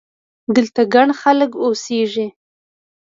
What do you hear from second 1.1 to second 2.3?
خلک اوسېږي!